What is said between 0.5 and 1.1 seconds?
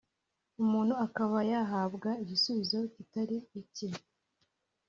umuntu